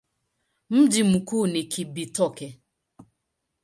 [0.69, 2.61] Mji mkuu ni Cibitoke.